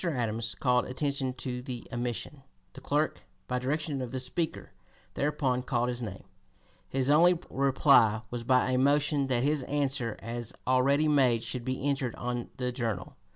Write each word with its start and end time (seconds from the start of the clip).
Adams 0.03 0.55
called 0.59 0.85
attention 0.87 1.31
to 1.31 1.61
the 1.61 1.87
omission. 1.93 2.41
The 2.73 2.81
clerk, 2.81 3.21
by 3.47 3.59
direction 3.59 4.01
of 4.01 4.09
the 4.11 4.19
Speaker, 4.19 4.71
thereupon 5.13 5.61
called 5.61 5.89
his 5.89 6.01
name. 6.01 6.23
His 6.89 7.11
only 7.11 7.37
reply 7.51 8.23
was 8.31 8.43
by 8.43 8.71
a 8.71 8.79
motion 8.79 9.27
that 9.27 9.43
his 9.43 9.61
answer 9.65 10.17
as 10.17 10.53
already 10.65 11.07
made 11.07 11.43
should 11.43 11.63
be 11.63 11.87
entered 11.87 12.13
(p. 12.13 12.17
252) 12.17 12.19
on 12.19 12.49
the 12.57 12.71
Journal. 12.71 13.15